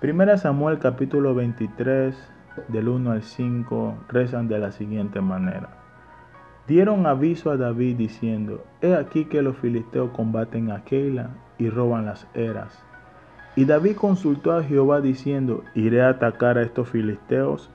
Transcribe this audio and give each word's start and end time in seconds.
Primera 0.00 0.36
Samuel 0.36 0.78
capítulo 0.78 1.34
23 1.34 2.14
del 2.68 2.88
1 2.88 3.10
al 3.10 3.22
5 3.24 3.98
rezan 4.08 4.46
de 4.46 4.60
la 4.60 4.70
siguiente 4.70 5.20
manera. 5.20 5.70
Dieron 6.68 7.04
aviso 7.04 7.50
a 7.50 7.56
David 7.56 7.96
diciendo, 7.96 8.62
He 8.80 8.94
aquí 8.94 9.24
que 9.24 9.42
los 9.42 9.56
filisteos 9.56 10.10
combaten 10.10 10.70
a 10.70 10.84
Keila 10.84 11.30
y 11.58 11.68
roban 11.68 12.06
las 12.06 12.28
eras. 12.34 12.80
Y 13.56 13.64
David 13.64 13.96
consultó 13.96 14.52
a 14.52 14.62
Jehová 14.62 15.00
diciendo, 15.00 15.64
¿iré 15.74 16.00
a 16.02 16.10
atacar 16.10 16.58
a 16.58 16.62
estos 16.62 16.88
filisteos? 16.88 17.68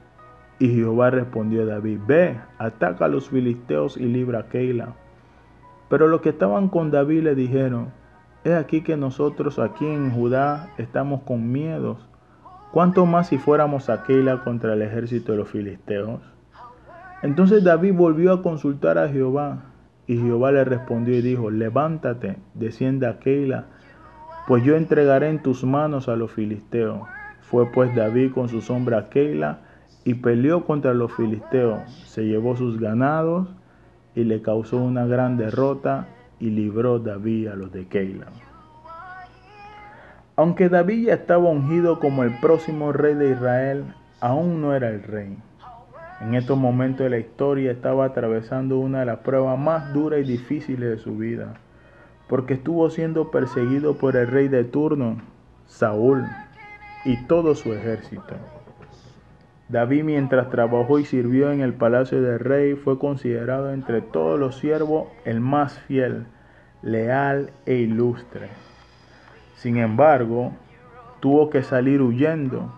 Y 0.59 0.73
Jehová 0.73 1.09
respondió 1.09 1.63
a 1.63 1.65
David, 1.65 1.99
Ve, 2.07 2.39
ataca 2.57 3.03
a 3.03 3.09
los 3.09 3.27
filisteos 3.27 3.97
y 3.97 4.05
libra 4.05 4.39
a 4.39 4.47
Keila. 4.47 4.93
Pero 5.89 6.07
los 6.07 6.21
que 6.21 6.29
estaban 6.29 6.69
con 6.69 6.89
David 6.89 7.23
le 7.23 7.35
dijeron, 7.35 7.91
He 8.45 8.53
aquí 8.53 8.81
que 8.81 8.95
nosotros 8.95 9.59
aquí 9.59 9.85
en 9.85 10.11
Judá 10.11 10.69
estamos 10.77 11.23
con 11.23 11.51
miedos. 11.51 12.07
¿Cuánto 12.73 13.05
más 13.05 13.27
si 13.27 13.37
fuéramos 13.37 13.89
a 13.89 14.03
Keila 14.03 14.43
contra 14.43 14.73
el 14.73 14.81
ejército 14.81 15.31
de 15.31 15.37
los 15.37 15.47
filisteos? 15.47 16.19
Entonces 17.21 17.63
David 17.63 17.93
volvió 17.93 18.33
a 18.33 18.41
consultar 18.41 18.97
a 18.97 19.07
Jehová, 19.07 19.63
y 20.07 20.17
Jehová 20.17 20.51
le 20.51 20.65
respondió 20.65 21.15
y 21.15 21.21
dijo, 21.21 21.49
Levántate, 21.49 22.35
descienda 22.53 23.11
a 23.11 23.19
Keila 23.19 23.67
pues 24.45 24.63
yo 24.65 24.75
entregaré 24.75 25.29
en 25.29 25.41
tus 25.41 25.63
manos 25.63 26.09
a 26.09 26.17
los 26.17 26.31
filisteos. 26.31 26.99
Fue 27.41 27.71
pues 27.71 27.95
David 27.95 28.33
con 28.33 28.49
su 28.49 28.61
sombra 28.61 29.09
Keila 29.09 29.59
y 30.03 30.15
peleó 30.15 30.65
contra 30.65 30.93
los 30.93 31.13
filisteos, 31.13 31.89
se 32.05 32.25
llevó 32.25 32.57
sus 32.57 32.77
ganados 32.77 33.47
y 34.15 34.25
le 34.25 34.41
causó 34.41 34.77
una 34.77 35.05
gran 35.05 35.37
derrota 35.37 36.07
y 36.39 36.49
libró 36.49 36.99
David 36.99 37.47
a 37.47 37.55
los 37.55 37.71
de 37.71 37.87
Keila. 37.87 38.27
Aunque 40.35 40.69
David 40.69 41.07
ya 41.07 41.13
estaba 41.13 41.49
ungido 41.49 41.99
como 41.99 42.23
el 42.23 42.39
próximo 42.39 42.91
rey 42.91 43.15
de 43.15 43.31
Israel, 43.31 43.85
aún 44.19 44.61
no 44.61 44.75
era 44.75 44.89
el 44.89 45.03
rey. 45.03 45.37
En 46.21 46.35
estos 46.35 46.57
momentos 46.57 47.03
de 47.03 47.09
la 47.09 47.17
historia 47.17 47.71
estaba 47.71 48.05
atravesando 48.05 48.79
una 48.79 49.01
de 49.01 49.05
las 49.05 49.19
pruebas 49.19 49.59
más 49.59 49.93
duras 49.93 50.19
y 50.21 50.23
difíciles 50.23 50.89
de 50.89 50.97
su 50.97 51.17
vida 51.17 51.55
porque 52.27 52.55
estuvo 52.55 52.89
siendo 52.89 53.31
perseguido 53.31 53.97
por 53.97 54.15
el 54.15 54.27
rey 54.27 54.47
de 54.47 54.63
turno, 54.63 55.21
Saúl, 55.65 56.25
y 57.05 57.17
todo 57.27 57.53
su 57.55 57.73
ejército. 57.73 58.35
David 59.69 60.03
mientras 60.03 60.49
trabajó 60.49 60.99
y 60.99 61.05
sirvió 61.05 61.51
en 61.51 61.61
el 61.61 61.73
palacio 61.73 62.21
del 62.21 62.39
rey 62.39 62.73
fue 62.73 62.99
considerado 62.99 63.71
entre 63.71 64.01
todos 64.01 64.39
los 64.39 64.57
siervos 64.57 65.07
el 65.25 65.39
más 65.39 65.79
fiel, 65.79 66.25
leal 66.81 67.51
e 67.65 67.75
ilustre. 67.75 68.49
Sin 69.55 69.77
embargo, 69.77 70.51
tuvo 71.19 71.49
que 71.49 71.63
salir 71.63 72.01
huyendo 72.01 72.73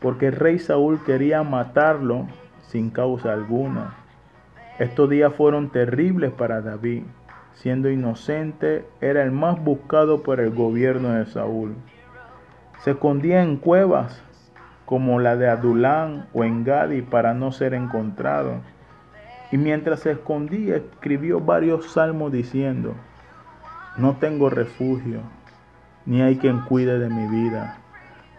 porque 0.00 0.26
el 0.28 0.36
rey 0.36 0.58
Saúl 0.58 1.02
quería 1.04 1.42
matarlo 1.42 2.26
sin 2.68 2.90
causa 2.90 3.32
alguna. 3.32 3.94
Estos 4.78 5.10
días 5.10 5.34
fueron 5.34 5.70
terribles 5.70 6.30
para 6.32 6.60
David 6.60 7.02
siendo 7.58 7.90
inocente, 7.90 8.84
era 9.00 9.24
el 9.24 9.32
más 9.32 9.62
buscado 9.62 10.22
por 10.22 10.38
el 10.38 10.50
gobierno 10.50 11.10
de 11.10 11.26
Saúl. 11.26 11.74
Se 12.84 12.92
escondía 12.92 13.42
en 13.42 13.56
cuevas 13.56 14.22
como 14.84 15.18
la 15.18 15.36
de 15.36 15.48
Adulán 15.48 16.28
o 16.32 16.44
en 16.44 16.62
Gadi 16.62 17.02
para 17.02 17.34
no 17.34 17.50
ser 17.50 17.74
encontrado. 17.74 18.60
Y 19.50 19.56
mientras 19.56 20.00
se 20.00 20.12
escondía, 20.12 20.76
escribió 20.76 21.40
varios 21.40 21.90
salmos 21.90 22.30
diciendo, 22.30 22.94
no 23.96 24.16
tengo 24.16 24.50
refugio, 24.50 25.22
ni 26.08 26.22
hay 26.22 26.38
quien 26.38 26.60
cuide 26.60 26.98
de 26.98 27.10
mi 27.10 27.26
vida. 27.26 27.76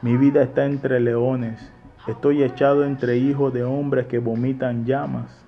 Mi 0.01 0.17
vida 0.17 0.41
está 0.41 0.65
entre 0.65 0.99
leones, 0.99 1.71
estoy 2.07 2.41
echado 2.41 2.83
entre 2.83 3.17
hijos 3.17 3.53
de 3.53 3.63
hombres 3.63 4.07
que 4.07 4.17
vomitan 4.17 4.85
llamas. 4.85 5.45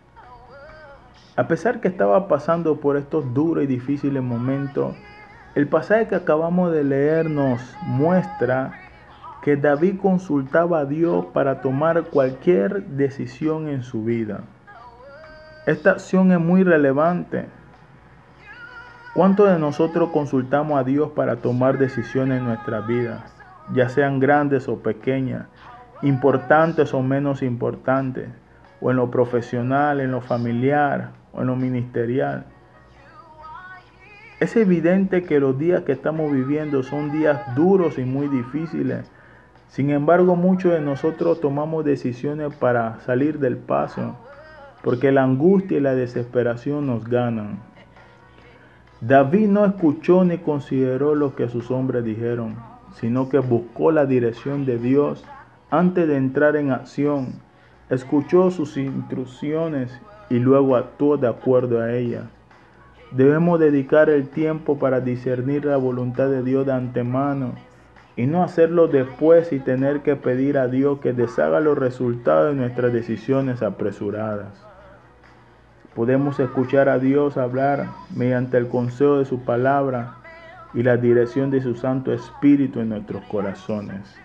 A 1.35 1.47
pesar 1.47 1.81
que 1.81 1.87
estaba 1.87 2.27
pasando 2.27 2.79
por 2.79 2.95
estos 2.95 3.33
duros 3.33 3.63
y 3.63 3.67
difíciles 3.67 4.21
momentos, 4.21 4.95
el 5.55 5.67
pasaje 5.67 6.07
que 6.07 6.15
acabamos 6.15 6.71
de 6.71 6.83
leer 6.83 7.27
nos 7.27 7.59
muestra 7.81 8.73
que 9.41 9.57
David 9.57 9.95
consultaba 9.99 10.81
a 10.81 10.85
Dios 10.85 11.25
para 11.33 11.61
tomar 11.61 12.03
cualquier 12.03 12.83
decisión 12.83 13.67
en 13.67 13.81
su 13.81 14.03
vida. 14.03 14.41
Esta 15.65 15.91
acción 15.91 16.31
es 16.31 16.39
muy 16.39 16.63
relevante. 16.63 17.47
¿Cuántos 19.13 19.49
de 19.49 19.59
nosotros 19.59 20.11
consultamos 20.11 20.79
a 20.79 20.85
Dios 20.85 21.11
para 21.11 21.35
tomar 21.35 21.77
decisiones 21.77 22.39
en 22.39 22.45
nuestras 22.45 22.87
vidas, 22.87 23.21
ya 23.73 23.89
sean 23.89 24.21
grandes 24.21 24.69
o 24.69 24.79
pequeñas, 24.79 25.47
importantes 26.01 26.93
o 26.93 27.01
menos 27.01 27.41
importantes, 27.43 28.29
o 28.79 28.89
en 28.89 28.95
lo 28.95 29.11
profesional, 29.11 29.99
en 29.99 30.11
lo 30.11 30.21
familiar, 30.21 31.11
o 31.33 31.41
en 31.41 31.47
lo 31.47 31.57
ministerial. 31.57 32.45
Es 34.39 34.55
evidente 34.55 35.23
que 35.23 35.41
los 35.41 35.59
días 35.59 35.81
que 35.81 35.91
estamos 35.91 36.31
viviendo 36.31 36.81
son 36.81 37.11
días 37.11 37.53
duros 37.53 37.99
y 37.99 38.05
muy 38.05 38.29
difíciles. 38.29 39.11
Sin 39.67 39.89
embargo, 39.89 40.37
muchos 40.37 40.71
de 40.71 40.79
nosotros 40.79 41.41
tomamos 41.41 41.83
decisiones 41.83 42.55
para 42.55 43.01
salir 43.01 43.39
del 43.39 43.57
paso, 43.57 44.15
porque 44.81 45.11
la 45.11 45.23
angustia 45.23 45.79
y 45.79 45.81
la 45.81 45.95
desesperación 45.95 46.87
nos 46.87 47.03
ganan. 47.03 47.70
David 49.01 49.47
no 49.47 49.65
escuchó 49.65 50.23
ni 50.23 50.37
consideró 50.37 51.15
lo 51.15 51.35
que 51.35 51.49
sus 51.49 51.71
hombres 51.71 52.03
dijeron, 52.03 52.55
sino 52.93 53.29
que 53.29 53.39
buscó 53.39 53.91
la 53.91 54.05
dirección 54.05 54.63
de 54.63 54.77
Dios 54.77 55.23
antes 55.71 56.07
de 56.07 56.17
entrar 56.17 56.55
en 56.55 56.69
acción. 56.69 57.33
Escuchó 57.89 58.51
sus 58.51 58.77
instrucciones 58.77 59.91
y 60.29 60.37
luego 60.37 60.75
actuó 60.75 61.17
de 61.17 61.27
acuerdo 61.27 61.81
a 61.81 61.91
ella. 61.93 62.29
Debemos 63.09 63.59
dedicar 63.59 64.07
el 64.11 64.29
tiempo 64.29 64.77
para 64.77 65.01
discernir 65.01 65.65
la 65.65 65.77
voluntad 65.77 66.29
de 66.29 66.43
Dios 66.43 66.67
de 66.67 66.73
antemano 66.73 67.55
y 68.15 68.27
no 68.27 68.43
hacerlo 68.43 68.87
después 68.87 69.51
y 69.51 69.57
tener 69.57 70.01
que 70.01 70.15
pedir 70.15 70.59
a 70.59 70.67
Dios 70.67 70.99
que 70.99 71.11
deshaga 71.11 71.59
los 71.59 71.75
resultados 71.75 72.53
de 72.53 72.61
nuestras 72.61 72.93
decisiones 72.93 73.63
apresuradas. 73.63 74.70
Podemos 75.95 76.39
escuchar 76.39 76.87
a 76.87 76.99
Dios 76.99 77.35
hablar 77.35 77.87
mediante 78.15 78.57
el 78.57 78.69
consejo 78.69 79.17
de 79.17 79.25
su 79.25 79.43
palabra 79.43 80.15
y 80.73 80.83
la 80.83 80.95
dirección 80.95 81.51
de 81.51 81.61
su 81.61 81.75
Santo 81.75 82.13
Espíritu 82.13 82.79
en 82.79 82.89
nuestros 82.89 83.23
corazones. 83.25 84.15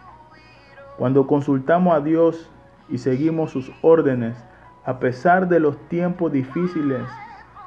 Cuando 0.96 1.26
consultamos 1.26 1.94
a 1.94 2.00
Dios 2.00 2.50
y 2.88 2.98
seguimos 2.98 3.50
sus 3.50 3.72
órdenes, 3.82 4.36
a 4.84 5.00
pesar 5.00 5.48
de 5.48 5.58
los 5.58 5.76
tiempos 5.88 6.30
difíciles 6.30 7.02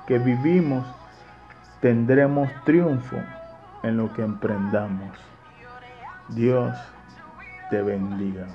que 0.07 0.17
vivimos, 0.17 0.87
tendremos 1.81 2.49
triunfo 2.63 3.17
en 3.83 3.97
lo 3.97 4.13
que 4.13 4.23
emprendamos. 4.23 5.11
Dios 6.29 6.73
te 7.69 7.81
bendiga. 7.81 8.47